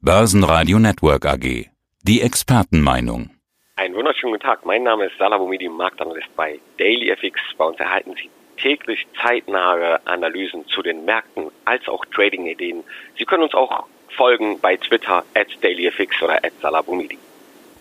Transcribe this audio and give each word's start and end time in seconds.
Börsenradio 0.00 0.78
Network 0.78 1.26
AG. 1.26 1.66
Die 2.04 2.20
Expertenmeinung. 2.22 3.30
Einen 3.74 3.96
wunderschönen 3.96 4.34
guten 4.34 4.44
Tag. 4.44 4.64
Mein 4.64 4.84
Name 4.84 5.06
ist 5.06 5.18
Salah 5.18 5.38
Boumidi, 5.38 5.68
Marktanalyst 5.68 6.28
bei 6.36 6.60
DailyFX. 6.78 7.40
Bei 7.58 7.64
uns 7.64 7.80
erhalten 7.80 8.14
Sie 8.14 8.30
täglich 8.62 9.08
zeitnahe 9.20 9.98
Analysen 10.06 10.64
zu 10.68 10.82
den 10.82 11.04
Märkten 11.04 11.50
als 11.64 11.88
auch 11.88 12.04
Trading-Ideen. 12.14 12.84
Sie 13.18 13.24
können 13.24 13.42
uns 13.42 13.54
auch 13.54 13.86
folgen 14.16 14.60
bei 14.60 14.76
Twitter 14.76 15.24
at 15.34 15.48
DailyFX 15.62 16.22
oder 16.22 16.44
at 16.44 16.52
Salah 16.62 16.82
Boumidi 16.82 17.18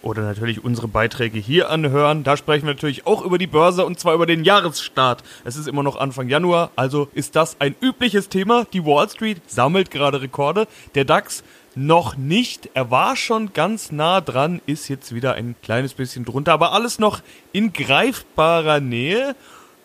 oder 0.03 0.21
natürlich 0.21 0.63
unsere 0.63 0.87
Beiträge 0.87 1.37
hier 1.37 1.69
anhören. 1.69 2.23
Da 2.23 2.37
sprechen 2.37 2.65
wir 2.65 2.73
natürlich 2.73 3.05
auch 3.05 3.23
über 3.23 3.37
die 3.37 3.47
Börse 3.47 3.85
und 3.85 3.99
zwar 3.99 4.13
über 4.13 4.25
den 4.25 4.43
Jahresstart. 4.43 5.23
Es 5.43 5.57
ist 5.57 5.67
immer 5.67 5.83
noch 5.83 5.97
Anfang 5.97 6.29
Januar, 6.29 6.71
also 6.75 7.09
ist 7.13 7.35
das 7.35 7.59
ein 7.59 7.75
übliches 7.81 8.29
Thema. 8.29 8.65
Die 8.73 8.85
Wall 8.85 9.09
Street 9.09 9.41
sammelt 9.47 9.91
gerade 9.91 10.21
Rekorde. 10.21 10.67
Der 10.95 11.03
DAX 11.03 11.43
noch 11.77 12.17
nicht. 12.17 12.71
Er 12.73 12.91
war 12.91 13.15
schon 13.15 13.53
ganz 13.53 13.91
nah 13.91 14.19
dran, 14.19 14.61
ist 14.65 14.87
jetzt 14.87 15.13
wieder 15.13 15.35
ein 15.35 15.55
kleines 15.61 15.93
bisschen 15.93 16.25
drunter, 16.25 16.53
aber 16.53 16.73
alles 16.73 16.99
noch 16.99 17.21
in 17.53 17.71
greifbarer 17.71 18.79
Nähe. 18.79 19.35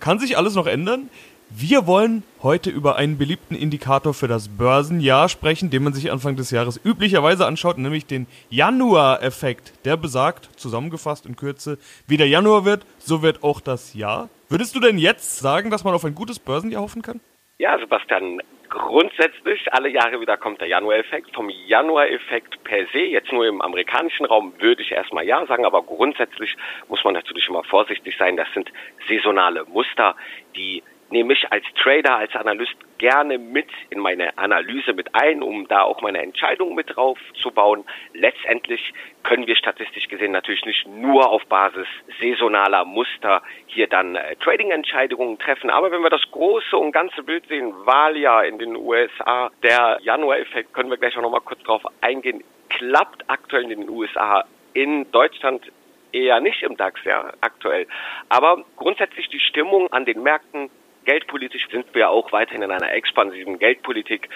Kann 0.00 0.18
sich 0.18 0.36
alles 0.36 0.54
noch 0.54 0.66
ändern. 0.66 1.10
Wir 1.50 1.86
wollen 1.86 2.22
heute 2.42 2.70
über 2.70 2.96
einen 2.96 3.18
beliebten 3.18 3.54
Indikator 3.54 4.14
für 4.14 4.26
das 4.26 4.48
Börsenjahr 4.48 5.28
sprechen, 5.28 5.68
den 5.68 5.82
man 5.82 5.92
sich 5.92 6.10
Anfang 6.10 6.34
des 6.34 6.50
Jahres 6.50 6.80
üblicherweise 6.82 7.46
anschaut, 7.46 7.76
nämlich 7.76 8.06
den 8.06 8.26
Januar-Effekt. 8.48 9.74
Der 9.84 9.98
besagt, 9.98 10.48
zusammengefasst 10.56 11.26
in 11.26 11.36
Kürze, 11.36 11.76
wie 12.06 12.16
der 12.16 12.28
Januar 12.28 12.64
wird, 12.64 12.86
so 12.98 13.20
wird 13.20 13.44
auch 13.44 13.60
das 13.60 13.92
Jahr. 13.92 14.30
Würdest 14.48 14.74
du 14.74 14.80
denn 14.80 14.96
jetzt 14.96 15.40
sagen, 15.40 15.70
dass 15.70 15.84
man 15.84 15.92
auf 15.92 16.06
ein 16.06 16.14
gutes 16.14 16.38
Börsenjahr 16.38 16.82
hoffen 16.82 17.02
kann? 17.02 17.20
Ja, 17.62 17.78
Sebastian, 17.78 18.42
grundsätzlich 18.68 19.72
alle 19.72 19.88
Jahre 19.88 20.20
wieder 20.20 20.36
kommt 20.36 20.60
der 20.60 20.66
Januar-Effekt. 20.66 21.32
Vom 21.32 21.48
Januar-Effekt 21.48 22.64
per 22.64 22.88
se, 22.88 22.98
jetzt 22.98 23.30
nur 23.30 23.46
im 23.46 23.60
amerikanischen 23.62 24.26
Raum, 24.26 24.52
würde 24.58 24.82
ich 24.82 24.90
erstmal 24.90 25.24
ja 25.24 25.46
sagen, 25.46 25.64
aber 25.64 25.80
grundsätzlich 25.84 26.56
muss 26.88 27.04
man 27.04 27.14
natürlich 27.14 27.48
immer 27.48 27.62
vorsichtig 27.62 28.16
sein. 28.18 28.36
Das 28.36 28.48
sind 28.52 28.72
saisonale 29.06 29.64
Muster, 29.66 30.16
die 30.56 30.82
nehme 31.12 31.34
ich 31.34 31.52
als 31.52 31.64
Trader, 31.80 32.16
als 32.16 32.34
Analyst 32.34 32.74
gerne 32.98 33.38
mit 33.38 33.68
in 33.90 34.00
meine 34.00 34.36
Analyse 34.38 34.92
mit 34.92 35.14
ein, 35.14 35.42
um 35.42 35.68
da 35.68 35.82
auch 35.82 36.00
meine 36.00 36.22
Entscheidung 36.22 36.74
mit 36.74 36.96
drauf 36.96 37.18
zu 37.34 37.50
bauen. 37.50 37.84
Letztendlich 38.14 38.92
können 39.22 39.46
wir 39.46 39.56
statistisch 39.56 40.08
gesehen 40.08 40.32
natürlich 40.32 40.64
nicht 40.64 40.86
nur 40.86 41.28
auf 41.28 41.44
Basis 41.46 41.86
saisonaler 42.20 42.84
Muster 42.84 43.42
hier 43.66 43.86
dann 43.86 44.16
äh, 44.16 44.36
Trading-Entscheidungen 44.36 45.38
treffen. 45.38 45.70
Aber 45.70 45.90
wenn 45.90 46.02
wir 46.02 46.10
das 46.10 46.22
große 46.30 46.76
und 46.76 46.92
ganze 46.92 47.22
Bild 47.22 47.46
sehen, 47.46 47.72
Wahljahr 47.84 48.46
in 48.46 48.58
den 48.58 48.74
USA, 48.76 49.50
der 49.62 49.98
Januar-Effekt, 50.02 50.72
können 50.72 50.90
wir 50.90 50.96
gleich 50.96 51.16
auch 51.16 51.22
nochmal 51.22 51.40
kurz 51.40 51.62
drauf 51.62 51.82
eingehen, 52.00 52.42
klappt 52.68 53.28
aktuell 53.28 53.64
in 53.64 53.80
den 53.80 53.88
USA 53.88 54.44
in 54.72 55.10
Deutschland 55.12 55.70
eher 56.12 56.40
nicht 56.40 56.62
im 56.62 56.76
DAX, 56.76 57.02
ja, 57.04 57.32
aktuell. 57.40 57.86
Aber 58.28 58.64
grundsätzlich 58.76 59.28
die 59.28 59.40
Stimmung 59.40 59.92
an 59.92 60.04
den 60.04 60.22
Märkten 60.22 60.70
Geldpolitisch 61.04 61.68
sind 61.70 61.94
wir 61.94 62.10
auch 62.10 62.32
weiterhin 62.32 62.62
in 62.62 62.70
einer 62.70 62.92
expansiven 62.92 63.58
Geldpolitik. 63.58 64.28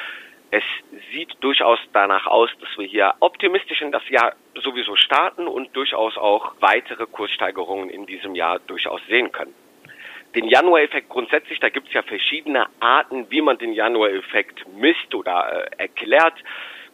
Es 0.51 0.63
sieht 1.13 1.37
durchaus 1.41 1.79
danach 1.93 2.27
aus, 2.27 2.51
dass 2.61 2.69
wir 2.79 2.87
hier 2.87 3.15
optimistisch 3.21 3.83
in 3.83 3.93
das 3.93 4.09
Jahr 4.09 4.35
sowieso 4.55 4.97
starten 4.97 5.49
und 5.49 5.75
durchaus 5.75 6.17
auch 6.17 6.55
weitere 6.61 7.07
Kurssteigerungen 7.07 7.91
in 7.91 8.07
diesem 8.07 8.35
Jahr 8.35 8.61
durchaus 8.61 9.01
sehen 9.09 9.33
können. 9.33 9.55
Den 10.35 10.49
Januar-Effekt 10.49 11.09
grundsätzlich, 11.09 11.61
da 11.61 11.69
gibt 11.69 11.89
es 11.89 11.95
ja 11.95 12.03
verschiedene 12.03 12.67
Arten, 12.79 13.31
wie 13.31 13.41
man 13.41 13.59
den 13.59 13.73
Januar-Effekt 13.73 14.67
misst 14.77 15.15
oder 15.15 15.67
äh, 15.79 15.83
erklärt. 15.83 16.35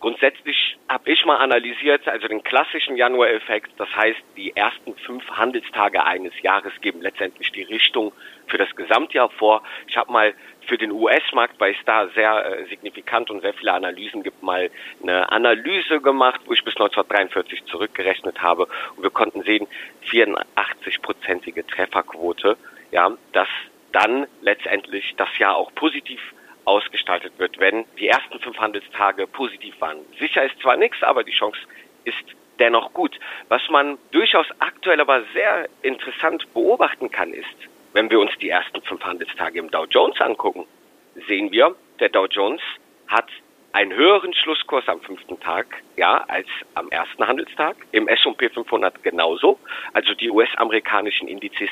Grundsätzlich 0.03 0.79
habe 0.89 1.13
ich 1.13 1.25
mal 1.27 1.37
analysiert, 1.37 2.09
also 2.09 2.27
den 2.27 2.43
klassischen 2.43 2.97
Januar-Effekt, 2.97 3.71
das 3.79 3.89
heißt, 3.95 4.19
die 4.37 4.51
ersten 4.57 4.97
fünf 4.97 5.25
Handelstage 5.31 6.05
eines 6.05 6.33
Jahres 6.43 6.73
geben 6.81 7.03
letztendlich 7.03 7.53
die 7.53 7.63
Richtung 7.63 8.13
für 8.49 8.59
das 8.59 8.75
Gesamtjahr 8.75 9.31
vor. 9.31 9.63
Ich 9.87 9.97
habe 9.97 10.11
mal 10.11 10.35
für 10.67 10.77
den 10.77 10.91
US-Markt, 10.91 11.61
weil 11.61 11.75
es 11.75 11.85
da 11.85 12.09
sehr 12.09 12.45
äh, 12.45 12.67
signifikant 12.67 13.31
und 13.31 13.43
sehr 13.43 13.55
viele 13.55 13.75
Analysen 13.75 14.25
gibt, 14.25 14.43
mal 14.43 14.71
eine 15.01 15.31
Analyse 15.31 16.01
gemacht, 16.01 16.41
wo 16.47 16.53
ich 16.53 16.65
bis 16.65 16.75
1943 16.75 17.65
zurückgerechnet 17.67 18.43
habe 18.43 18.67
und 18.97 19.05
wir 19.05 19.11
konnten 19.11 19.43
sehen, 19.45 19.69
84-prozentige 20.11 21.65
Trefferquote, 21.65 22.57
ja, 22.91 23.17
dass 23.31 23.49
dann 23.93 24.27
letztendlich 24.41 25.15
das 25.17 25.39
Jahr 25.39 25.55
auch 25.55 25.73
positiv 25.77 26.21
ausgestaltet 26.65 27.39
wird, 27.39 27.59
wenn 27.59 27.85
die 27.99 28.09
ersten 28.09 28.39
fünf 28.39 28.59
Handelstage 28.59 29.27
positiv 29.27 29.81
waren. 29.81 29.99
Sicher 30.19 30.45
ist 30.45 30.59
zwar 30.61 30.77
nichts, 30.77 31.03
aber 31.03 31.25
die 31.25 31.33
Chance 31.33 31.59
ist 32.05 32.25
dennoch 32.59 32.93
gut. 32.93 33.19
Was 33.49 33.63
man 33.71 33.99
durchaus 34.13 34.47
aktuell 34.59 35.01
aber 35.01 35.23
sehr 35.33 35.69
interessant 35.83 36.53
beobachten 36.55 37.11
kann, 37.11 37.33
ist, 37.33 37.47
wenn 37.93 38.11
wir 38.11 38.21
uns 38.21 38.33
die 38.41 38.49
ersten 38.49 38.81
fünf 38.83 39.03
Handelstage 39.03 39.59
im 39.59 39.71
Dow 39.71 39.85
Jones 39.85 40.21
angucken, 40.21 40.67
sehen 41.27 41.51
wir, 41.51 41.75
der 42.01 42.09
Dow 42.09 42.27
Jones 42.27 42.63
hat 43.09 43.29
einen 43.73 43.93
höheren 43.95 44.35
Schlusskurs 44.35 44.87
am 44.87 45.01
fünften 45.01 45.41
Tag, 45.41 45.67
ja, 45.97 46.25
als 46.29 46.47
am 46.75 46.91
ersten 46.91 47.27
Handelstag. 47.27 47.77
Im 47.93 48.07
S&P 48.07 48.51
500 48.51 49.03
genauso. 49.03 49.59
Also 49.95 50.15
die 50.15 50.31
US-amerikanischen 50.31 51.27
Indizes 51.27 51.71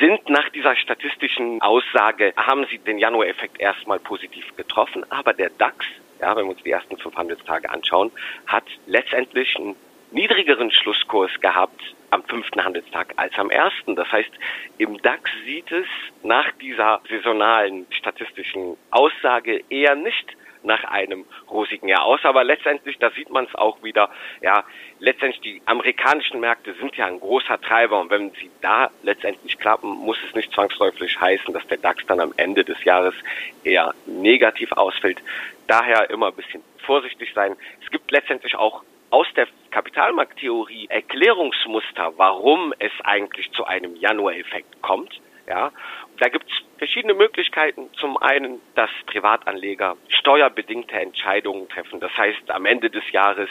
sind 0.00 0.28
nach 0.28 0.48
dieser 0.50 0.76
statistischen 0.76 1.60
Aussage, 1.60 2.32
haben 2.36 2.66
sie 2.70 2.78
den 2.78 2.98
Januar-Effekt 2.98 3.60
erstmal 3.60 3.98
positiv 3.98 4.56
getroffen, 4.56 5.04
aber 5.10 5.32
der 5.32 5.50
DAX, 5.50 5.86
ja, 6.20 6.36
wenn 6.36 6.44
wir 6.46 6.50
uns 6.50 6.62
die 6.62 6.70
ersten 6.70 6.96
fünf 6.98 7.16
Handelstage 7.16 7.70
anschauen, 7.70 8.10
hat 8.46 8.64
letztendlich 8.86 9.56
einen 9.56 9.76
niedrigeren 10.12 10.70
Schlusskurs 10.70 11.30
gehabt 11.40 11.80
am 12.10 12.24
fünften 12.24 12.64
Handelstag 12.64 13.12
als 13.16 13.32
am 13.38 13.50
ersten. 13.50 13.94
Das 13.94 14.10
heißt, 14.10 14.30
im 14.78 15.00
DAX 15.02 15.30
sieht 15.44 15.70
es 15.70 15.86
nach 16.22 16.50
dieser 16.60 17.00
saisonalen 17.08 17.86
statistischen 17.90 18.76
Aussage 18.90 19.62
eher 19.70 19.94
nicht 19.94 20.36
nach 20.62 20.84
einem 20.84 21.24
rosigen 21.50 21.88
Jahr 21.88 22.04
aus. 22.04 22.20
Aber 22.24 22.44
letztendlich, 22.44 22.98
da 22.98 23.10
sieht 23.10 23.30
man 23.30 23.44
es 23.44 23.54
auch 23.54 23.82
wieder, 23.82 24.10
ja, 24.42 24.64
letztendlich 24.98 25.40
die 25.40 25.62
amerikanischen 25.66 26.40
Märkte 26.40 26.74
sind 26.74 26.96
ja 26.96 27.06
ein 27.06 27.20
großer 27.20 27.60
Treiber 27.60 28.00
und 28.00 28.10
wenn 28.10 28.30
sie 28.32 28.50
da 28.60 28.90
letztendlich 29.02 29.58
klappen, 29.58 29.90
muss 29.90 30.18
es 30.28 30.34
nicht 30.34 30.52
zwangsläufig 30.52 31.20
heißen, 31.20 31.52
dass 31.54 31.66
der 31.66 31.78
DAX 31.78 32.04
dann 32.06 32.20
am 32.20 32.34
Ende 32.36 32.64
des 32.64 32.82
Jahres 32.84 33.14
eher 33.64 33.94
negativ 34.06 34.72
ausfällt. 34.72 35.22
Daher 35.66 36.10
immer 36.10 36.28
ein 36.28 36.34
bisschen 36.34 36.62
vorsichtig 36.84 37.32
sein. 37.34 37.56
Es 37.82 37.90
gibt 37.90 38.10
letztendlich 38.10 38.56
auch 38.56 38.82
aus 39.10 39.26
der 39.36 39.46
Kapitalmarkttheorie 39.70 40.86
Erklärungsmuster, 40.88 42.12
warum 42.16 42.72
es 42.78 42.92
eigentlich 43.04 43.50
zu 43.52 43.64
einem 43.64 43.96
Januar-Effekt 43.96 44.82
kommt. 44.82 45.20
Ja, 45.46 45.72
da 46.20 46.28
gibt's 46.28 46.52
verschiedene 46.76 47.14
Möglichkeiten. 47.14 47.88
Zum 47.94 48.16
einen, 48.18 48.60
dass 48.74 48.90
Privatanleger 49.06 49.96
steuerbedingte 50.08 50.94
Entscheidungen 50.94 51.68
treffen. 51.68 51.98
Das 51.98 52.16
heißt, 52.16 52.50
am 52.50 52.66
Ende 52.66 52.90
des 52.90 53.02
Jahres 53.10 53.48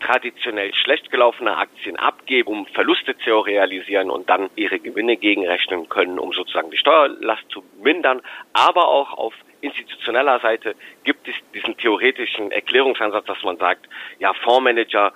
traditionell 0.00 0.72
schlecht 0.74 1.10
gelaufene 1.10 1.56
Aktien 1.56 1.96
abgeben, 1.96 2.48
um 2.48 2.66
Verluste 2.66 3.16
zu 3.18 3.38
realisieren 3.40 4.10
und 4.10 4.28
dann 4.28 4.50
ihre 4.54 4.78
Gewinne 4.78 5.16
gegenrechnen 5.16 5.88
können, 5.88 6.18
um 6.18 6.32
sozusagen 6.32 6.70
die 6.70 6.78
Steuerlast 6.78 7.44
zu 7.50 7.64
mindern. 7.82 8.20
Aber 8.52 8.88
auch 8.88 9.14
auf 9.14 9.34
institutioneller 9.62 10.40
Seite 10.40 10.74
gibt 11.04 11.26
es 11.26 11.34
diesen 11.54 11.76
theoretischen 11.76 12.50
Erklärungsansatz, 12.50 13.26
dass 13.26 13.42
man 13.42 13.56
sagt, 13.56 13.88
ja, 14.18 14.32
Fondsmanager 14.34 15.12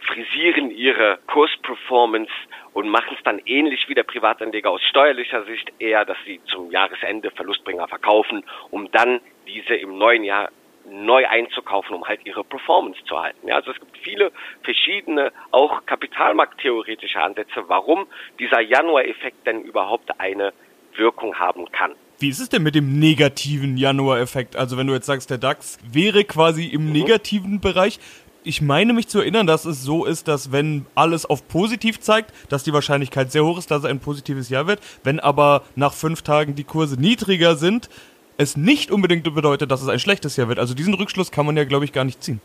frisieren 0.00 0.70
ihre 0.70 1.18
Kursperformance 1.26 2.32
und 2.72 2.88
machen 2.88 3.16
es 3.16 3.22
dann 3.24 3.40
ähnlich 3.46 3.88
wie 3.88 3.94
der 3.94 4.04
Privatanleger 4.04 4.70
aus 4.70 4.82
steuerlicher 4.82 5.44
Sicht 5.44 5.72
eher, 5.78 6.04
dass 6.04 6.16
sie 6.24 6.40
zum 6.46 6.70
Jahresende 6.70 7.30
Verlustbringer 7.30 7.88
verkaufen, 7.88 8.44
um 8.70 8.90
dann 8.90 9.20
diese 9.46 9.74
im 9.74 9.98
neuen 9.98 10.24
Jahr 10.24 10.50
neu 10.90 11.26
einzukaufen, 11.26 11.94
um 11.94 12.04
halt 12.06 12.20
ihre 12.24 12.44
Performance 12.44 12.98
zu 13.04 13.20
halten. 13.20 13.48
Ja, 13.48 13.56
also 13.56 13.72
es 13.72 13.78
gibt 13.78 13.98
viele 13.98 14.32
verschiedene, 14.62 15.32
auch 15.50 15.84
kapitalmarkttheoretische 15.86 17.20
Ansätze, 17.20 17.64
warum 17.66 18.06
dieser 18.38 18.60
Januar-Effekt 18.60 19.46
denn 19.46 19.62
überhaupt 19.62 20.18
eine 20.18 20.52
Wirkung 20.96 21.38
haben 21.38 21.70
kann. 21.70 21.92
Wie 22.20 22.28
ist 22.28 22.40
es 22.40 22.48
denn 22.48 22.64
mit 22.64 22.74
dem 22.74 22.98
negativen 22.98 23.76
Januar-Effekt? 23.76 24.56
Also 24.56 24.76
wenn 24.76 24.88
du 24.88 24.94
jetzt 24.94 25.06
sagst, 25.06 25.30
der 25.30 25.38
DAX 25.38 25.78
wäre 25.88 26.24
quasi 26.24 26.66
im 26.66 26.86
mhm. 26.86 26.92
negativen 26.92 27.60
Bereich, 27.60 28.00
ich 28.48 28.62
meine 28.62 28.94
mich 28.94 29.08
zu 29.08 29.18
erinnern, 29.18 29.46
dass 29.46 29.66
es 29.66 29.82
so 29.82 30.06
ist, 30.06 30.26
dass 30.26 30.50
wenn 30.52 30.86
alles 30.94 31.26
auf 31.26 31.46
positiv 31.48 32.00
zeigt, 32.00 32.32
dass 32.50 32.64
die 32.64 32.72
Wahrscheinlichkeit 32.72 33.30
sehr 33.30 33.44
hoch 33.44 33.58
ist, 33.58 33.70
dass 33.70 33.80
es 33.80 33.84
ein 33.84 34.00
positives 34.00 34.48
Jahr 34.48 34.66
wird. 34.66 34.80
Wenn 35.04 35.20
aber 35.20 35.64
nach 35.76 35.92
fünf 35.92 36.22
Tagen 36.22 36.54
die 36.54 36.64
Kurse 36.64 36.98
niedriger 36.98 37.56
sind, 37.56 37.90
es 38.38 38.56
nicht 38.56 38.90
unbedingt 38.90 39.22
bedeutet, 39.34 39.70
dass 39.70 39.82
es 39.82 39.88
ein 39.88 39.98
schlechtes 39.98 40.38
Jahr 40.38 40.48
wird. 40.48 40.58
Also 40.58 40.72
diesen 40.72 40.94
Rückschluss 40.94 41.30
kann 41.30 41.44
man 41.44 41.58
ja, 41.58 41.64
glaube 41.64 41.84
ich, 41.84 41.92
gar 41.92 42.04
nicht 42.04 42.22
ziehen. 42.22 42.40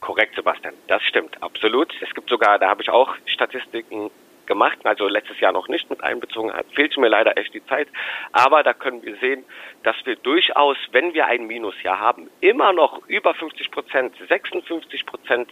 Korrekt, 0.00 0.36
Sebastian. 0.36 0.72
Das 0.88 1.02
stimmt, 1.02 1.42
absolut. 1.42 1.92
Es 2.00 2.14
gibt 2.14 2.30
sogar, 2.30 2.58
da 2.58 2.70
habe 2.70 2.80
ich 2.80 2.88
auch 2.88 3.14
Statistiken 3.26 4.10
gemacht, 4.46 4.78
also 4.84 5.08
letztes 5.08 5.38
Jahr 5.40 5.52
noch 5.52 5.68
nicht 5.68 5.88
mit 5.90 6.02
einbezogen 6.02 6.52
hat, 6.52 6.66
fehlte 6.74 7.00
mir 7.00 7.08
leider 7.08 7.36
echt 7.36 7.54
die 7.54 7.64
Zeit. 7.66 7.88
Aber 8.32 8.62
da 8.62 8.72
können 8.72 9.02
wir 9.02 9.16
sehen, 9.16 9.44
dass 9.82 9.96
wir 10.04 10.16
durchaus, 10.16 10.76
wenn 10.92 11.14
wir 11.14 11.26
ein 11.26 11.46
Minusjahr 11.46 12.00
haben, 12.00 12.30
immer 12.40 12.72
noch 12.72 13.06
über 13.06 13.34
50 13.34 13.70
Prozent, 13.70 14.14
56 14.28 15.06
Prozent 15.06 15.50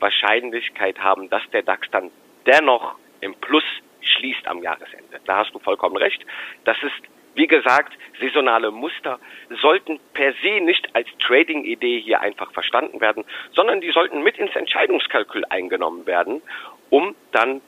Wahrscheinlichkeit 0.00 1.00
haben, 1.00 1.30
dass 1.30 1.42
der 1.52 1.62
DAX 1.62 1.88
dann 1.90 2.10
dennoch 2.46 2.96
im 3.20 3.34
Plus 3.36 3.64
schließt 4.00 4.48
am 4.48 4.62
Jahresende. 4.62 5.20
Da 5.24 5.38
hast 5.38 5.54
du 5.54 5.60
vollkommen 5.60 5.96
recht. 5.96 6.24
Das 6.64 6.76
ist 6.82 7.02
wie 7.34 7.46
gesagt, 7.46 7.94
saisonale 8.20 8.70
Muster 8.70 9.18
sollten 9.62 9.98
per 10.12 10.34
se 10.42 10.60
nicht 10.60 10.94
als 10.94 11.08
Trading-Idee 11.18 12.00
hier 12.00 12.20
einfach 12.20 12.52
verstanden 12.52 13.00
werden, 13.00 13.24
sondern 13.52 13.80
die 13.80 13.90
sollten 13.90 14.22
mit 14.22 14.38
ins 14.38 14.54
Entscheidungskalkül 14.54 15.44
eingenommen 15.48 16.06
werden, 16.06 16.42
um 16.90 17.14
dann 17.32 17.62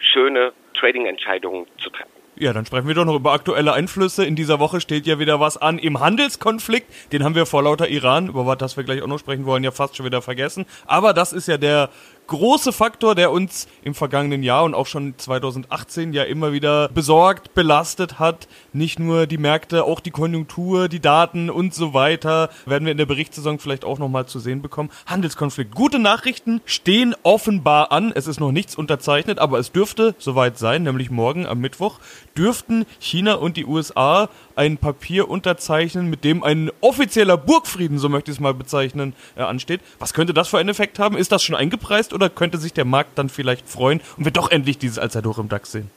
schöne 0.00 0.52
Trading-Entscheidungen 0.74 1.66
zu 1.78 1.90
treffen. 1.90 2.10
Ja, 2.36 2.54
dann 2.54 2.64
sprechen 2.64 2.88
wir 2.88 2.94
doch 2.94 3.04
noch 3.04 3.16
über 3.16 3.32
aktuelle 3.32 3.74
Einflüsse. 3.74 4.24
In 4.24 4.34
dieser 4.34 4.58
Woche 4.58 4.80
steht 4.80 5.06
ja 5.06 5.18
wieder 5.18 5.40
was 5.40 5.58
an 5.58 5.78
im 5.78 6.00
Handelskonflikt. 6.00 7.12
Den 7.12 7.22
haben 7.22 7.34
wir 7.34 7.44
vor 7.44 7.62
lauter 7.62 7.88
Iran, 7.88 8.28
über 8.28 8.46
was 8.46 8.78
wir 8.78 8.84
gleich 8.84 9.02
auch 9.02 9.08
noch 9.08 9.18
sprechen 9.18 9.44
wollen, 9.44 9.62
ja 9.62 9.72
fast 9.72 9.94
schon 9.94 10.06
wieder 10.06 10.22
vergessen. 10.22 10.64
Aber 10.86 11.12
das 11.12 11.34
ist 11.34 11.48
ja 11.48 11.58
der 11.58 11.90
große 12.30 12.72
Faktor, 12.72 13.14
der 13.14 13.32
uns 13.32 13.68
im 13.82 13.94
vergangenen 13.94 14.42
Jahr 14.42 14.64
und 14.64 14.74
auch 14.74 14.86
schon 14.86 15.14
2018 15.18 16.12
ja 16.12 16.22
immer 16.22 16.52
wieder 16.52 16.88
besorgt, 16.88 17.54
belastet 17.54 18.18
hat. 18.18 18.48
Nicht 18.72 18.98
nur 18.98 19.26
die 19.26 19.36
Märkte, 19.36 19.84
auch 19.84 20.00
die 20.00 20.12
Konjunktur, 20.12 20.88
die 20.88 21.00
Daten 21.00 21.50
und 21.50 21.74
so 21.74 21.92
weiter. 21.92 22.48
Werden 22.66 22.84
wir 22.86 22.92
in 22.92 22.98
der 22.98 23.06
Berichtssaison 23.06 23.58
vielleicht 23.58 23.84
auch 23.84 23.98
nochmal 23.98 24.26
zu 24.26 24.38
sehen 24.38 24.62
bekommen. 24.62 24.90
Handelskonflikt. 25.06 25.74
Gute 25.74 25.98
Nachrichten 25.98 26.60
stehen 26.64 27.14
offenbar 27.24 27.92
an. 27.92 28.12
Es 28.14 28.26
ist 28.26 28.40
noch 28.40 28.52
nichts 28.52 28.76
unterzeichnet, 28.76 29.38
aber 29.38 29.58
es 29.58 29.72
dürfte 29.72 30.14
soweit 30.18 30.56
sein, 30.56 30.84
nämlich 30.84 31.10
morgen 31.10 31.46
am 31.46 31.58
Mittwoch, 31.58 31.98
dürften 32.36 32.86
China 33.00 33.34
und 33.34 33.56
die 33.56 33.66
USA 33.66 34.28
ein 34.54 34.76
Papier 34.76 35.28
unterzeichnen, 35.28 36.08
mit 36.08 36.22
dem 36.22 36.44
ein 36.44 36.70
offizieller 36.80 37.36
Burgfrieden, 37.36 37.98
so 37.98 38.08
möchte 38.08 38.30
ich 38.30 38.36
es 38.36 38.40
mal 38.40 38.54
bezeichnen, 38.54 39.14
äh, 39.34 39.42
ansteht. 39.42 39.80
Was 39.98 40.12
könnte 40.12 40.34
das 40.34 40.48
für 40.48 40.58
einen 40.58 40.68
Effekt 40.68 40.98
haben? 40.98 41.16
Ist 41.16 41.32
das 41.32 41.42
schon 41.42 41.56
eingepreist 41.56 42.12
oder 42.20 42.30
könnte 42.30 42.58
sich 42.58 42.72
der 42.72 42.84
Markt 42.84 43.18
dann 43.18 43.28
vielleicht 43.28 43.68
freuen 43.68 44.00
und 44.16 44.24
wir 44.24 44.32
doch 44.32 44.50
endlich 44.50 44.78
dieses 44.78 44.98
Allzeithoch 44.98 45.38
im 45.38 45.48
DAX 45.48 45.72
sehen? 45.72 45.90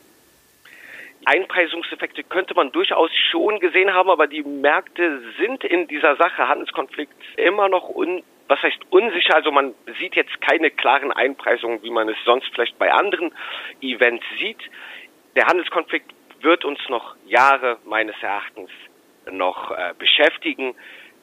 Einpreisungseffekte 1.26 2.24
könnte 2.24 2.54
man 2.54 2.72
durchaus 2.72 3.10
schon 3.32 3.60
gesehen 3.60 3.94
haben, 3.94 4.10
aber 4.10 4.28
die 4.28 4.44
Märkte 4.44 5.22
sind 5.38 5.64
in 5.64 5.88
dieser 5.88 6.16
Sache 6.18 6.48
Handelskonflikt 6.48 7.14
immer 7.38 7.70
noch 7.70 7.90
un 7.90 8.24
was 8.50 8.62
heißt 8.62 8.80
unsicher? 8.90 9.36
Also 9.36 9.52
man 9.52 9.74
sieht 10.00 10.16
jetzt 10.16 10.42
keine 10.42 10.70
klaren 10.70 11.12
Einpreisungen, 11.14 11.82
wie 11.82 11.90
man 11.90 12.10
es 12.10 12.18
sonst 12.26 12.50
vielleicht 12.54 12.78
bei 12.78 12.92
anderen 12.92 13.32
Events 13.82 14.26
sieht. 14.38 14.60
Der 15.38 15.48
Handelskonflikt 15.48 16.12
wird 16.42 16.66
uns 16.66 16.78
noch 16.90 17.16
Jahre 17.26 17.78
meines 17.86 18.16
Erachtens 18.22 18.70
noch 19.32 19.72
äh, 19.72 19.94
beschäftigen. 19.98 20.76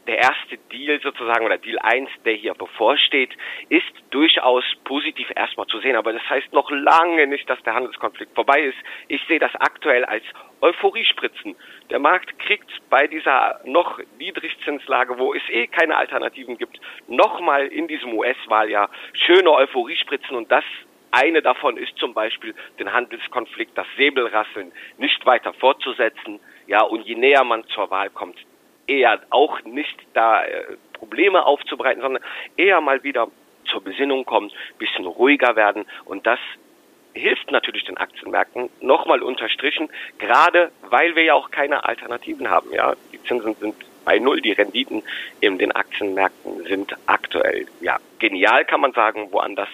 Der 0.06 0.19
erste 0.19 0.56
Deal 0.73 1.00
sozusagen 1.00 1.44
oder 1.44 1.58
Deal 1.58 1.79
1, 1.79 2.08
der 2.25 2.35
hier 2.35 2.55
bevorsteht, 2.55 3.31
ist 3.69 3.85
durchaus 4.11 4.64
positiv 4.85 5.31
erstmal 5.37 5.67
zu 5.67 5.79
sehen. 5.81 5.97
Aber 5.97 6.12
das 6.12 6.29
heißt 6.29 6.52
noch 6.52 6.70
lange 6.70 7.26
nicht, 7.26 7.49
dass 7.49 7.62
der 7.62 7.75
Handelskonflikt 7.75 8.35
vorbei 8.35 8.62
ist. 8.62 8.79
Ich 9.08 9.23
sehe 9.29 9.38
das 9.38 9.55
aktuell 9.56 10.05
als 10.05 10.25
Euphoriespritzen. 10.62 11.55
Der 11.91 11.99
Markt 11.99 12.38
kriegt 12.38 12.70
bei 12.88 13.06
dieser 13.06 13.61
noch 13.64 14.00
Niedrigzinslage, 14.19 15.19
wo 15.19 15.35
es 15.35 15.43
eh 15.49 15.67
keine 15.67 15.97
Alternativen 15.97 16.58
gibt, 16.58 16.81
nochmal 17.06 17.67
in 17.67 17.88
diesem 17.88 18.14
US-Wahljahr 18.14 18.91
schöne 19.12 19.50
Euphoriespritzen 19.53 20.37
und 20.37 20.50
das 20.50 20.64
eine 21.12 21.43
davon 21.43 21.76
ist 21.76 21.96
zum 21.99 22.14
Beispiel, 22.14 22.55
den 22.79 22.93
Handelskonflikt, 22.93 23.76
das 23.76 23.87
Säbelrasseln 23.96 24.73
nicht 24.99 25.26
weiter 25.26 25.53
fortzusetzen. 25.55 26.41
Ja, 26.67 26.82
und 26.82 27.05
je 27.06 27.17
näher 27.17 27.43
man 27.43 27.64
zur 27.69 27.91
Wahl 27.91 28.11
kommt, 28.11 28.38
eher 28.91 29.21
auch 29.31 29.63
nicht 29.65 29.97
da 30.15 30.45
äh, 30.45 30.65
Probleme 30.93 31.47
aufzubereiten, 31.47 32.03
sondern 32.03 32.23
eher 32.57 32.81
mal 32.81 33.03
wieder 33.05 33.29
zur 33.65 33.83
Besinnung 33.83 34.25
kommen, 34.25 34.51
bisschen 34.79 35.07
ruhiger 35.07 35.55
werden 35.57 35.87
und 36.05 36.27
das 36.27 36.41
hilft 37.15 37.51
natürlich 37.51 37.85
den 37.85 37.97
Aktienmärkten 37.97 38.69
nochmal 38.81 39.23
unterstrichen, 39.23 39.89
gerade 40.19 40.71
weil 40.89 41.15
wir 41.17 41.25
ja 41.25 41.35
auch 41.35 41.51
keine 41.51 41.85
Alternativen 41.85 42.49
haben. 42.49 42.73
Ja, 42.73 42.95
die 43.13 43.23
Zinsen 43.25 43.55
sind 43.57 43.75
bei 44.05 44.19
Null, 44.19 44.41
die 44.41 44.53
Renditen 44.53 45.03
in 45.41 45.59
den 45.59 45.73
Aktienmärkten 45.73 46.65
sind 46.65 46.97
aktuell 47.07 47.67
ja 47.81 47.99
genial, 48.19 48.65
kann 48.65 48.81
man 48.81 48.93
sagen, 48.93 49.29
woanders 49.33 49.69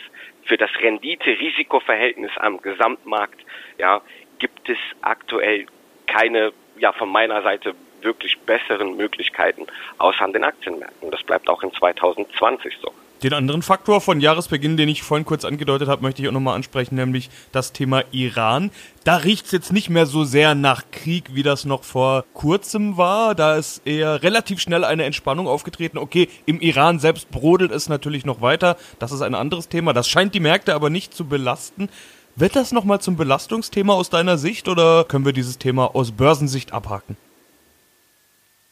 für 0.45 0.57
das 0.57 0.71
Rendite-Risiko-Verhältnis 0.81 2.31
am 2.37 2.61
Gesamtmarkt, 2.63 3.41
ja, 3.79 4.01
gibt 4.39 4.69
es 4.69 4.79
aktuell 5.03 5.67
keine, 6.07 6.53
ja, 6.79 6.93
von 6.93 7.09
meiner 7.09 7.43
Seite 7.43 7.75
wirklich 8.03 8.39
besseren 8.41 8.97
Möglichkeiten 8.97 9.67
außer 9.99 10.23
an 10.23 10.33
den 10.33 10.45
Aktienmärkten. 10.45 11.11
Das 11.11 11.23
bleibt 11.23 11.49
auch 11.49 11.63
in 11.63 11.73
2020 11.73 12.75
so. 12.83 12.93
Den 13.23 13.33
anderen 13.33 13.63
Faktor 13.63 14.03
von 14.03 14.21
Jahresbeginn, 14.21 14.77
den 14.77 14.91
ich 14.91 15.03
vorhin 15.03 15.25
kurz 15.25 15.47
angedeutet 15.47 15.89
habe, 15.89 16.03
möchte 16.03 16.21
ich 16.21 16.29
auch 16.29 16.33
nochmal 16.33 16.55
ansprechen, 16.55 16.97
nämlich 16.97 17.31
das 17.51 17.73
Thema 17.73 18.05
Iran. 18.11 18.71
Da 19.05 19.17
riecht 19.17 19.47
es 19.47 19.53
jetzt 19.53 19.73
nicht 19.73 19.89
mehr 19.89 20.05
so 20.05 20.25
sehr 20.25 20.55
nach 20.55 20.83
Krieg, 20.91 21.35
wie 21.35 21.43
das 21.43 21.65
noch 21.65 21.83
vor 21.83 22.27
kurzem 22.35 22.99
war. 22.99 23.35
Da 23.35 23.57
ist 23.57 23.87
eher 23.87 24.23
relativ 24.23 24.61
schnell 24.61 24.85
eine 24.85 25.05
Entspannung 25.05 25.49
aufgetreten. 25.49 25.97
Okay, 25.97 26.29
im 26.45 26.61
Iran 26.61 26.99
selbst 26.99 27.31
brodelt 27.31 27.73
es 27.73 27.89
natürlich 27.89 28.27
noch 28.27 28.43
weiter. 28.43 28.77
Das 28.99 29.13
ist 29.13 29.23
ein 29.23 29.35
anderes 29.35 29.71
Thema. 29.71 29.95
Das 29.95 30.09
scheint 30.09 30.35
die 30.35 30.41
Märkte 30.41 30.75
aber 30.75 30.91
nicht 30.91 31.15
zu 31.15 31.25
belasten. 31.25 31.89
Wird 32.35 32.55
das 32.55 32.71
nochmal 32.71 33.01
zum 33.01 33.17
Belastungsthema 33.17 33.95
aus 33.95 34.11
deiner 34.11 34.37
Sicht 34.37 34.69
oder 34.69 35.05
können 35.05 35.25
wir 35.25 35.33
dieses 35.33 35.57
Thema 35.57 35.95
aus 35.95 36.13
Börsensicht 36.13 36.75
abhaken? 36.75 37.17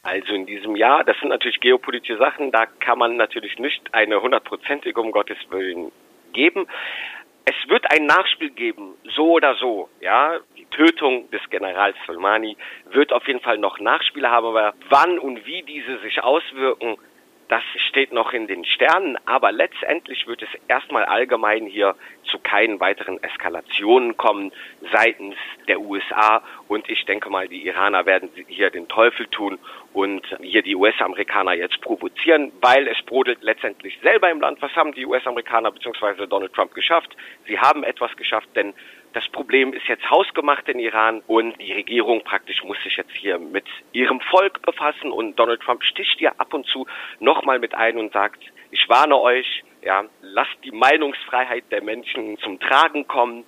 Also 0.04 0.34
in 0.34 0.44
diesem 0.44 0.76
Jahr, 0.76 1.02
das 1.02 1.18
sind 1.18 1.30
natürlich 1.30 1.60
geopolitische 1.60 2.18
Sachen, 2.18 2.52
da 2.52 2.66
kann 2.66 2.98
man 2.98 3.16
natürlich 3.16 3.58
nicht 3.58 3.82
eine 3.92 4.20
hundertprozentige, 4.20 5.00
um 5.00 5.10
Gottes 5.10 5.38
Willen, 5.48 5.90
geben. 6.34 6.66
Es 7.46 7.54
wird 7.68 7.90
ein 7.90 8.04
Nachspiel 8.04 8.50
geben, 8.50 8.94
so 9.16 9.32
oder 9.32 9.54
so, 9.54 9.88
ja. 10.00 10.40
Die 10.58 10.66
Tötung 10.66 11.30
des 11.30 11.40
Generals 11.48 11.96
Soleimani 12.06 12.56
wird 12.90 13.12
auf 13.12 13.26
jeden 13.26 13.40
Fall 13.40 13.56
noch 13.56 13.80
Nachspiele 13.80 14.30
haben, 14.30 14.46
aber 14.46 14.74
wann 14.90 15.18
und 15.18 15.46
wie 15.46 15.62
diese 15.62 15.98
sich 16.00 16.22
auswirken, 16.22 16.98
das 17.48 17.62
steht 17.88 18.12
noch 18.12 18.32
in 18.32 18.46
den 18.46 18.64
Sternen, 18.64 19.18
aber 19.26 19.52
letztendlich 19.52 20.26
wird 20.26 20.42
es 20.42 20.48
erstmal 20.68 21.04
allgemein 21.04 21.66
hier 21.66 21.94
zu 22.24 22.38
keinen 22.38 22.80
weiteren 22.80 23.22
Eskalationen 23.22 24.16
kommen 24.16 24.50
seitens 24.92 25.36
der 25.68 25.80
USA 25.80 26.42
und 26.68 26.88
ich 26.88 27.04
denke 27.04 27.30
mal, 27.30 27.48
die 27.48 27.66
Iraner 27.66 28.06
werden 28.06 28.30
hier 28.48 28.70
den 28.70 28.88
Teufel 28.88 29.26
tun 29.26 29.58
und 29.92 30.26
hier 30.40 30.62
die 30.62 30.74
US-Amerikaner 30.74 31.52
jetzt 31.52 31.80
provozieren, 31.80 32.50
weil 32.60 32.88
es 32.88 33.00
brodelt 33.02 33.42
letztendlich 33.42 33.98
selber 34.02 34.30
im 34.30 34.40
Land. 34.40 34.60
Was 34.62 34.74
haben 34.74 34.92
die 34.92 35.06
US-Amerikaner 35.06 35.70
bzw. 35.70 36.26
Donald 36.26 36.52
Trump 36.54 36.74
geschafft? 36.74 37.14
Sie 37.46 37.58
haben 37.58 37.84
etwas 37.84 38.16
geschafft, 38.16 38.48
denn 38.56 38.74
das 39.14 39.26
Problem 39.28 39.72
ist 39.72 39.86
jetzt 39.86 40.10
hausgemacht 40.10 40.68
in 40.68 40.80
Iran 40.80 41.22
und 41.28 41.58
die 41.60 41.72
Regierung 41.72 42.22
praktisch 42.24 42.62
muss 42.64 42.76
sich 42.82 42.96
jetzt 42.96 43.16
hier 43.16 43.38
mit 43.38 43.64
ihrem 43.92 44.20
Volk 44.20 44.60
befassen 44.62 45.12
und 45.12 45.36
Donald 45.36 45.60
Trump 45.62 45.84
sticht 45.84 46.20
ja 46.20 46.32
ab 46.36 46.52
und 46.52 46.66
zu 46.66 46.86
nochmal 47.20 47.60
mit 47.60 47.74
ein 47.74 47.96
und 47.96 48.12
sagt, 48.12 48.42
ich 48.72 48.88
warne 48.88 49.16
euch, 49.16 49.62
ja, 49.82 50.04
lasst 50.20 50.56
die 50.64 50.72
Meinungsfreiheit 50.72 51.70
der 51.70 51.82
Menschen 51.82 52.38
zum 52.38 52.58
Tragen 52.58 53.06
kommen. 53.06 53.44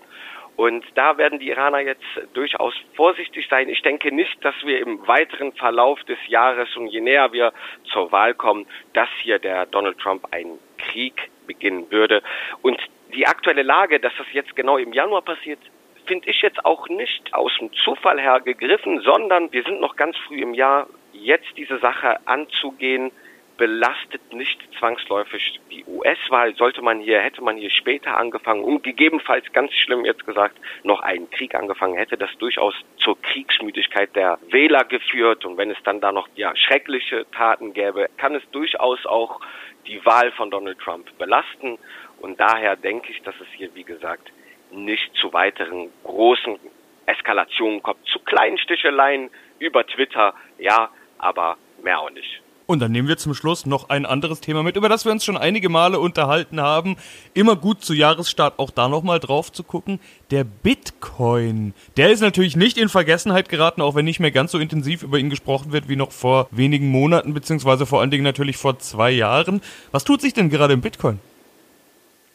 Und 0.54 0.85
da 0.94 1.18
werden 1.18 1.38
die 1.38 1.49
Iraner 1.49 1.80
jetzt 1.80 2.04
durchaus 2.32 2.73
vorsichtig 2.94 3.46
sein. 3.50 3.68
Ich 3.68 3.82
denke 3.82 4.14
nicht, 4.14 4.42
dass 4.42 4.54
wir 4.64 4.78
im 4.78 5.06
weiteren 5.06 5.52
Verlauf 5.52 6.02
des 6.04 6.18
Jahres 6.28 6.75
und 6.76 6.87
je 6.87 7.00
näher 7.00 7.32
wir 7.32 7.52
zur 7.92 8.11
Wahl 8.11 8.32
kommen, 8.32 8.66
dass 8.94 9.08
hier 9.23 9.38
der 9.38 9.66
Donald 9.66 9.99
Trump 9.99 10.32
einen 10.32 10.58
Krieg 10.78 11.30
beginnen 11.46 11.90
würde. 11.90 12.23
Und 12.62 12.80
die 13.15 13.27
aktuelle 13.27 13.63
Lage, 13.63 14.01
dass 14.01 14.13
das 14.19 14.27
jetzt 14.33 14.57
genau 14.57 14.79
im 14.79 14.93
Januar 14.93 15.23
passiert, 15.23 15.61
finde 16.07 16.29
ich 16.31 16.41
jetzt 16.43 16.65
auch 16.65 16.89
nicht 16.89 17.35
aus 17.35 17.53
dem 17.59 17.73
Zufall 17.73 18.21
her 18.21 18.41
gegriffen, 18.41 19.01
sondern 19.01 19.53
wir 19.53 19.63
sind 19.65 19.81
noch 19.81 19.97
ganz 19.97 20.17
früh 20.27 20.41
im 20.41 20.55
Jahr. 20.55 20.87
Jetzt 21.13 21.57
diese 21.57 21.79
Sache 21.79 22.19
anzugehen, 22.27 23.11
belastet 23.57 24.33
nicht 24.33 24.59
zwangsläufig 24.79 25.61
die 25.71 25.85
US-Wahl. 25.87 26.55
Sollte 26.57 26.83
man 26.83 27.01
hier, 27.01 27.21
hätte 27.21 27.43
man 27.43 27.57
hier 27.57 27.71
später 27.71 28.17
angefangen 28.17 28.63
und 28.63 28.83
gegebenenfalls 28.83 29.51
ganz 29.53 29.73
schlimm 29.73 30.05
jetzt 30.05 30.27
gesagt, 30.27 30.59
noch 30.83 31.01
einen 31.01 31.31
Krieg 31.31 31.55
angefangen, 31.55 31.97
hätte 31.97 32.17
das 32.17 32.31
durchaus 32.39 32.75
zur 32.99 33.21
Kriegsmüdigkeit 33.23 34.15
der 34.15 34.39
Wähler 34.49 34.85
geführt. 34.85 35.45
Und 35.45 35.57
wenn 35.57 35.71
es 35.71 35.83
dann 35.85 36.01
da 36.01 36.13
noch 36.13 36.29
ja, 36.35 36.55
schreckliche 36.57 37.27
Taten 37.33 37.73
gäbe, 37.73 38.09
kann 38.17 38.35
es 38.35 38.43
durchaus 38.51 39.05
auch 39.07 39.41
die 39.87 40.05
Wahl 40.05 40.33
von 40.33 40.51
Donald 40.51 40.79
Trump 40.79 41.17
belasten. 41.19 41.79
Und 42.21 42.41
daher 42.41 42.77
denke 42.77 43.13
ich, 43.13 43.23
dass 43.23 43.35
es 43.41 43.49
hier, 43.57 43.75
wie 43.75 43.85
gesagt, 43.85 44.31
nicht 44.71 45.15
zu 45.17 45.33
weiteren 45.33 45.91
großen 46.05 46.59
Eskalationen 47.07 47.83
kommt. 47.83 48.05
Zu 48.07 48.19
kleinen 48.21 48.59
Sticheleien 48.59 49.31
über 49.59 49.87
Twitter, 49.87 50.35
ja, 50.59 50.91
aber 51.19 51.57
mehr 51.83 52.01
auch 52.01 52.11
nicht. 52.11 52.43
Und 52.66 52.80
dann 52.80 52.90
nehmen 52.90 53.06
wir 53.06 53.16
zum 53.16 53.32
Schluss 53.32 53.64
noch 53.64 53.90
ein 53.90 54.04
anderes 54.04 54.40
Thema 54.40 54.64
mit, 54.64 54.76
über 54.76 54.88
das 54.88 55.04
wir 55.04 55.12
uns 55.12 55.25
schon 55.25 55.37
einige 55.37 55.68
Male 55.68 56.00
unterhalten 56.00 56.61
haben. 56.61 56.96
Immer 57.32 57.54
gut 57.54 57.85
zu 57.85 57.94
Jahresstart 57.94 58.58
auch 58.58 58.70
da 58.70 58.88
nochmal 58.88 59.20
drauf 59.20 59.52
zu 59.52 59.62
gucken. 59.62 60.00
Der 60.32 60.42
Bitcoin. 60.42 61.75
Der 61.96 62.11
ist 62.11 62.23
natürlich 62.23 62.56
nicht 62.56 62.76
in 62.76 62.88
Vergessenheit 62.88 63.49
geraten, 63.49 63.82
auch 63.82 63.94
wenn 63.94 64.04
nicht 64.04 64.18
mehr 64.18 64.32
ganz 64.32 64.50
so 64.50 64.58
intensiv 64.58 65.04
über 65.04 65.18
ihn 65.18 65.30
gesprochen 65.30 65.70
wird 65.73 65.88
wie 65.88 65.94
noch 65.94 66.11
vor 66.11 66.49
wenigen 66.50 66.88
Monaten, 66.88 67.35
beziehungsweise 67.35 67.87
vor 67.87 68.00
allen 68.00 68.11
Dingen 68.11 68.25
natürlich 68.25 68.56
vor 68.56 68.80
zwei 68.80 69.12
Jahren. 69.12 69.62
Was 69.92 70.02
tut 70.02 70.20
sich 70.20 70.35
denn 70.35 70.50
gerade 70.50 70.75
im 70.75 70.80
Bitcoin? 70.80 71.20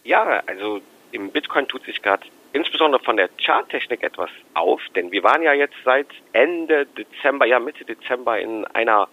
Ja, 0.06 0.42
also 0.48 0.82
im 1.12 1.30
Bitcoin 1.32 1.68
tut 1.68 1.84
sich 1.84 2.02
gerade 2.02 2.24
insbesondere 2.54 3.04
von 3.04 3.18
der 3.18 3.30
Charttechnik 3.44 4.04
etwas 4.04 4.30
auf, 4.54 4.82
denn 4.96 5.12
wir 5.12 5.24
waren 5.24 5.42
ja 5.42 5.54
jetzt 5.54 5.76
seit 5.84 6.08
Ende 6.34 6.86
Dezember, 6.86 7.46
ja 7.46 7.60
Mitte 7.60 7.86
Dezember 7.86 8.40
in 8.40 8.66
einer 8.66 9.08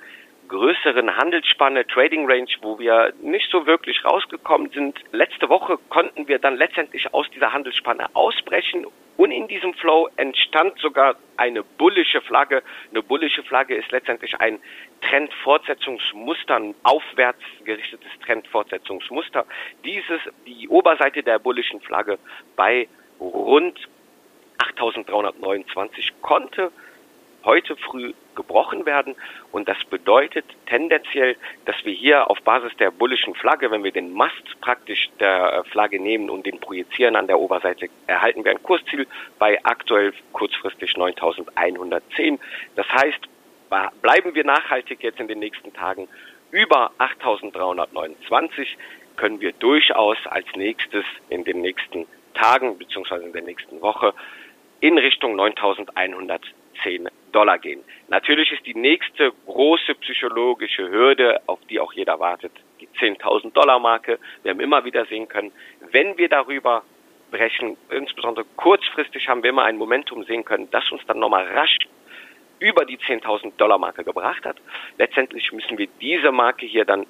größeren 0.49 1.17
Handelsspanne, 1.17 1.87
Trading 1.87 2.31
Range, 2.31 2.50
wo 2.62 2.78
wir 2.78 3.12
nicht 3.21 3.50
so 3.50 3.67
wirklich 3.67 4.05
rausgekommen 4.05 4.71
sind. 4.71 4.99
Letzte 5.12 5.49
Woche 5.49 5.78
konnten 5.88 6.26
wir 6.28 6.38
dann 6.38 6.57
letztendlich 6.57 7.12
aus 7.14 7.31
dieser 7.31 7.52
Handelsspanne 7.52 8.09
ausbrechen 8.14 8.87
und 9.19 9.33
in 9.33 9.49
diesem 9.49 9.75
Flow 9.75 10.09
entstand 10.17 10.78
sogar 10.78 11.17
eine 11.37 11.64
bullische 11.64 12.21
Flagge. 12.21 12.62
Eine 12.90 13.02
bullische 13.02 13.43
Flagge 13.43 13.75
ist 13.75 13.90
letztendlich 13.90 14.40
ein 14.40 14.61
Trendfortsetzungsmuster, 15.00 16.55
ein 16.55 16.75
aufwärts 16.85 17.43
gerichtetes 17.64 18.11
Trendfortsetzungsmuster. 18.25 19.45
Dieses, 19.85 20.21
die 20.47 20.69
Oberseite 20.69 21.25
der 21.25 21.40
bullischen 21.40 21.81
Flagge 21.81 22.19
bei 22.55 22.88
rund 23.19 23.76
8329 24.59 26.12
konnte 26.23 26.71
heute 27.49 27.76
früh 27.76 28.12
gebrochen 28.37 28.85
werden. 28.85 29.17
Und 29.52 29.69
das 29.69 29.83
bedeutet 29.85 30.45
tendenziell, 30.67 31.35
dass 31.64 31.76
wir 31.85 31.95
hier 31.95 32.31
auf 32.31 32.40
Basis 32.43 32.76
der 32.76 32.90
bullischen 32.90 33.35
Flagge, 33.35 33.71
wenn 33.71 33.83
wir 33.83 33.90
den 33.90 34.12
Mast 34.12 34.61
praktisch 34.61 35.09
der 35.19 35.64
Flagge 35.71 35.99
nehmen 35.99 36.28
und 36.28 36.45
den 36.45 36.61
projizieren 36.61 37.17
an 37.17 37.26
der 37.26 37.40
Oberseite, 37.40 37.88
erhalten 38.07 38.45
wir 38.45 38.52
ein 38.52 38.62
Kursziel 38.62 39.07
bei 39.38 39.59
aktuell 39.64 40.12
kurzfristig 40.33 40.97
9110. 40.97 42.38
Das 42.76 42.87
heißt, 42.90 43.21
bleiben 44.02 44.35
wir 44.35 44.45
nachhaltig 44.45 45.02
jetzt 45.02 45.19
in 45.19 45.28
den 45.28 45.38
nächsten 45.38 45.73
Tagen 45.73 46.07
über 46.50 46.93
8329, 46.99 48.76
können 49.17 49.40
wir 49.40 49.52
durchaus 49.52 50.19
als 50.26 50.47
nächstes 50.55 51.05
in 51.28 51.45
den 51.45 51.61
nächsten 51.62 52.07
Tagen 52.35 52.78
beziehungsweise 52.78 53.25
in 53.25 53.33
der 53.33 53.43
nächsten 53.43 53.81
Woche 53.81 54.14
in 54.81 54.97
Richtung 54.97 55.35
9110 55.35 57.09
Dollar 57.32 57.58
gehen. 57.58 57.82
Natürlich 58.08 58.52
ist 58.52 58.64
die 58.66 58.75
nächste 58.75 59.32
große 59.47 59.94
psychologische 59.97 60.88
Hürde, 60.88 61.40
auf 61.47 61.61
die 61.68 61.80
auch 61.80 61.92
jeder 61.92 62.18
wartet, 62.20 62.52
die 62.80 62.88
10.000 62.99 63.52
Dollar 63.52 63.78
Marke. 63.78 64.18
Wir 64.42 64.50
haben 64.50 64.61
immer 64.61 64.85
wieder 64.85 65.04
sehen 65.06 65.28
können, 65.28 65.52
wenn 65.90 66.16
wir 66.18 66.28
darüber 66.28 66.82
brechen, 67.30 67.76
insbesondere 67.90 68.47
kurzfristig 68.56 69.28
haben 69.28 69.42
wir 69.42 69.50
immer 69.50 69.64
ein 69.64 69.76
Momentum 69.76 70.25
sehen 70.25 70.44
können, 70.44 70.70
das 70.70 70.90
uns 70.90 71.04
dann 71.06 71.18
nochmal 71.18 71.47
rasch 71.47 71.78
über 72.58 72.85
die 72.85 72.99
10.000 72.99 73.52
Dollar 73.56 73.78
Marke 73.78 74.04
gebracht 74.04 74.44
hat. 74.44 74.56
Letztendlich 74.97 75.52
müssen 75.52 75.78
wir 75.78 75.88
diese 76.00 76.32
Marke 76.32 76.66
hier 76.66 76.85
dann 76.85 77.06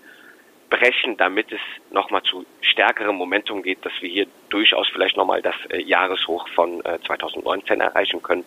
brechen, 0.68 1.16
damit 1.16 1.50
es 1.50 1.60
nochmal 1.90 2.22
zu 2.22 2.44
stärkerem 2.60 3.16
Momentum 3.16 3.62
geht, 3.62 3.84
dass 3.86 3.92
wir 4.00 4.10
hier 4.10 4.26
durchaus 4.50 4.86
vielleicht 4.88 5.16
nochmal 5.16 5.40
das 5.40 5.54
äh, 5.70 5.80
Jahreshoch 5.80 6.46
von 6.48 6.84
äh, 6.84 6.98
2019 7.06 7.80
erreichen 7.80 8.22
können 8.22 8.44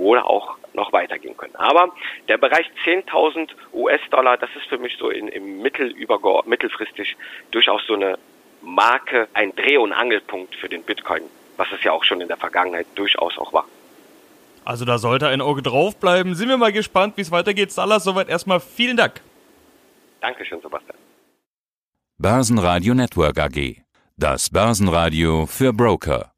oder 0.00 0.26
auch 0.28 0.56
noch 0.72 0.92
weitergehen 0.92 1.36
können. 1.36 1.54
Aber 1.56 1.92
der 2.28 2.38
Bereich 2.38 2.66
10.000 2.84 3.50
US-Dollar, 3.72 4.38
das 4.38 4.50
ist 4.56 4.66
für 4.66 4.78
mich 4.78 4.96
so 4.98 5.10
in, 5.10 5.28
im 5.28 5.62
Mittel 5.62 5.94
mittelfristig 6.46 7.16
durchaus 7.50 7.82
so 7.86 7.94
eine 7.94 8.18
Marke, 8.62 9.28
ein 9.34 9.54
Dreh- 9.54 9.76
und 9.76 9.92
Angelpunkt 9.92 10.54
für 10.56 10.68
den 10.68 10.82
Bitcoin, 10.82 11.22
was 11.56 11.68
es 11.72 11.82
ja 11.84 11.92
auch 11.92 12.04
schon 12.04 12.20
in 12.20 12.28
der 12.28 12.36
Vergangenheit 12.36 12.86
durchaus 12.94 13.38
auch 13.38 13.52
war. 13.52 13.66
Also 14.64 14.84
da 14.84 14.98
sollte 14.98 15.28
ein 15.28 15.40
Auge 15.40 15.62
drauf 15.62 15.96
bleiben. 15.96 16.34
Sind 16.34 16.48
wir 16.48 16.56
mal 16.56 16.72
gespannt, 16.72 17.16
wie 17.16 17.22
es 17.22 17.30
weitergeht. 17.30 17.72
Salas, 17.72 18.04
soweit 18.04 18.28
erstmal 18.28 18.60
vielen 18.60 18.96
Dank. 18.96 19.20
Dankeschön, 20.20 20.60
Sebastian. 20.60 20.96
Börsenradio 22.18 22.94
Network 22.94 23.38
AG. 23.38 23.82
Das 24.16 24.50
Börsenradio 24.50 25.46
für 25.46 25.72
Broker. 25.72 26.29